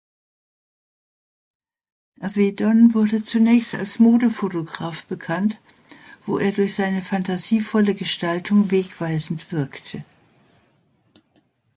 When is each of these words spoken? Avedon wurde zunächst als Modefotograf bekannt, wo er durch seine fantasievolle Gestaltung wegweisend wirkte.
Avedon 2.21 2.95
wurde 2.95 3.23
zunächst 3.23 3.75
als 3.75 3.99
Modefotograf 3.99 5.05
bekannt, 5.05 5.61
wo 6.25 6.39
er 6.39 6.51
durch 6.51 6.73
seine 6.73 7.03
fantasievolle 7.03 7.93
Gestaltung 7.93 8.71
wegweisend 8.71 9.51
wirkte. 9.51 10.03